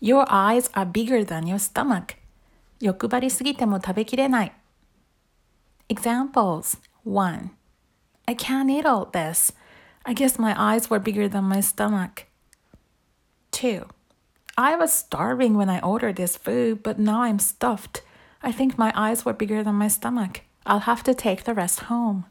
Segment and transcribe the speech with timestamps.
[0.00, 2.16] Your eyes are bigger than your stomach.
[2.80, 4.52] 欲張りすぎても食べきれない。
[5.88, 7.50] Examples 1.
[8.26, 9.52] I can't eat all this.
[10.04, 12.26] I guess my eyes were bigger than my stomach.
[13.52, 13.86] 2.
[14.56, 18.02] I was starving when I ordered this food, but now I'm stuffed.
[18.42, 20.42] I think my eyes were bigger than my stomach.
[20.64, 22.26] I'll have to take the rest home.